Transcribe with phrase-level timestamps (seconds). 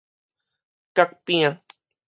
[0.95, 1.61] 角餅